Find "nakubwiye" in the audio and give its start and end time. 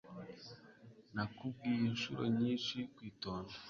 1.15-1.83